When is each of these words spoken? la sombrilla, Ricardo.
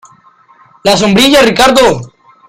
la 0.83 0.97
sombrilla, 0.97 1.43
Ricardo. 1.43 2.11